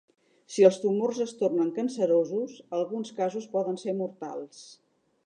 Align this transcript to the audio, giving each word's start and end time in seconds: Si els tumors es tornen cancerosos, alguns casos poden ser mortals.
Si 0.53 0.63
els 0.69 0.77
tumors 0.85 1.19
es 1.25 1.33
tornen 1.41 1.69
cancerosos, 1.75 2.55
alguns 2.79 3.13
casos 3.21 3.47
poden 3.55 3.79
ser 3.83 3.95
mortals. 4.01 4.65